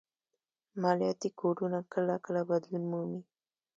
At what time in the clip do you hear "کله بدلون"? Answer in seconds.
2.25-2.83